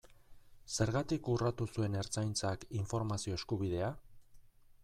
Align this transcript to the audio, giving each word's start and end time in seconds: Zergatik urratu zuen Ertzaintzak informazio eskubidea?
Zergatik 0.77 1.29
urratu 1.33 1.69
zuen 1.75 1.99
Ertzaintzak 2.05 2.67
informazio 2.83 3.41
eskubidea? 3.41 3.93